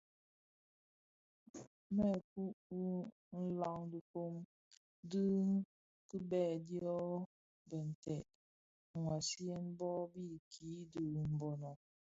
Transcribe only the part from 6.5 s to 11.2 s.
dyo bigtèn nghaghasiyen bon bë nki di